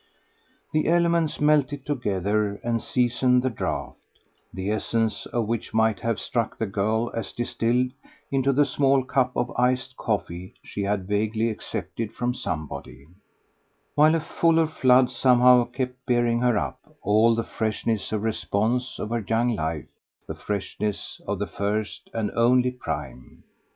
The 0.73 0.87
elements 0.87 1.39
melted 1.39 1.85
together 1.85 2.55
and 2.63 2.81
seasoned 2.81 3.43
the 3.43 3.51
draught, 3.51 3.99
the 4.51 4.71
essence 4.71 5.27
of 5.27 5.45
which 5.45 5.75
might 5.75 5.99
have 5.99 6.19
struck 6.19 6.57
the 6.57 6.65
girl 6.65 7.11
as 7.13 7.31
distilled 7.33 7.91
into 8.31 8.51
the 8.51 8.65
small 8.65 9.03
cup 9.05 9.31
of 9.35 9.51
iced 9.59 9.95
coffee 9.97 10.55
she 10.63 10.81
had 10.81 11.07
vaguely 11.07 11.51
accepted 11.51 12.13
from 12.13 12.33
somebody, 12.33 13.05
while 13.93 14.15
a 14.15 14.19
fuller 14.19 14.65
flood 14.65 15.11
somehow 15.11 15.65
kept 15.65 16.03
bearing 16.07 16.39
her 16.39 16.57
up 16.57 16.79
all 17.03 17.35
the 17.35 17.43
freshness 17.43 18.11
of 18.11 18.23
response 18.23 18.97
of 18.97 19.11
her 19.11 19.23
young 19.29 19.55
life, 19.55 19.85
the 20.27 20.33
freshness 20.33 21.21
of 21.27 21.37
the 21.37 21.45
first 21.45 22.09
and 22.11 22.31
only 22.31 22.71
prime. 22.71 23.43